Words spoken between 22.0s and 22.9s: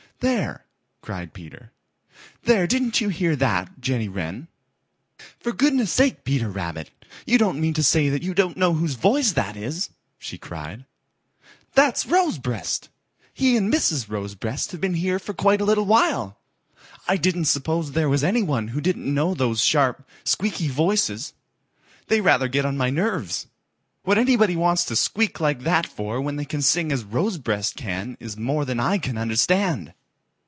They rather get on